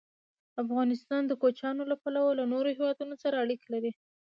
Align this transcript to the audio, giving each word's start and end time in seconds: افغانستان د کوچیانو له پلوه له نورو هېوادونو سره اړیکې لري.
افغانستان 0.63 1.21
د 1.27 1.31
کوچیانو 1.41 1.83
له 1.91 1.95
پلوه 2.03 2.31
له 2.39 2.45
نورو 2.53 2.69
هېوادونو 2.77 3.15
سره 3.23 3.35
اړیکې 3.43 3.67
لري. 3.73 3.91